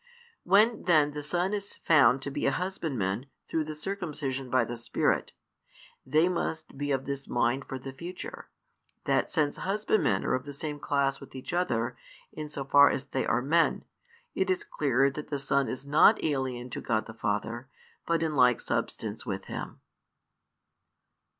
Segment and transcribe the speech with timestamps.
[0.41, 4.75] When then the Son is found to be a Husbandman through the circumcision by the
[4.75, 5.31] Spirit,
[6.03, 8.49] they must be of this mind for the future,
[9.03, 11.95] that since husbandmen are of the same class with each other,
[12.31, 13.85] in so far as they are men,
[14.33, 17.69] it is clear that the Son is not alien to God the Father,
[18.07, 19.81] but like in substance with Him.